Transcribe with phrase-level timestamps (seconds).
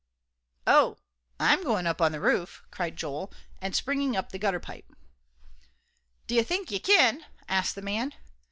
[0.65, 0.97] "Oh,
[1.39, 4.91] I'm goin' up on the roof," cried Joel, and springing up the gutter pipe.
[6.25, 8.15] "Do ye think ye kin?" asked the man.